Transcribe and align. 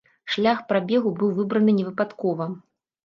Шлях 0.35 0.61
прабегу 0.71 1.13
быў 1.19 1.35
выбраны 1.41 1.77
невыпадкова. 1.81 2.53